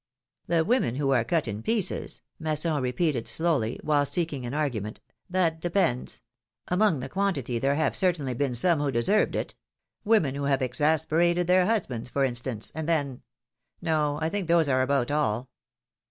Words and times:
"The 0.47 0.65
women 0.65 0.95
who 0.95 1.11
are 1.11 1.23
cut 1.23 1.47
in 1.47 1.61
pieces,^^ 1.61 2.21
Masson 2.39 2.81
repeated 2.81 3.27
slowly, 3.27 3.79
while 3.83 4.03
seeking 4.03 4.47
an 4.47 4.53
argument, 4.55 4.99
'Hhat 5.31 5.59
depends; 5.59 6.21
among 6.69 7.01
the 7.01 7.07
quantity, 7.07 7.59
there 7.59 7.75
have 7.75 7.95
certainly 7.95 8.33
been 8.33 8.55
some 8.55 8.79
who 8.79 8.89
deserved 8.91 9.35
it; 9.35 9.53
women 10.03 10.33
who 10.33 10.45
have 10.45 10.63
exasperated 10.63 11.45
their 11.45 11.67
husbands, 11.67 12.09
for 12.09 12.25
instance, 12.25 12.71
and 12.73 12.89
then— 12.89 13.21
no, 13.83 14.17
I 14.19 14.29
think 14.29 14.47
those 14.47 14.67
are 14.67 14.81
about 14.81 15.11
all. 15.11 15.51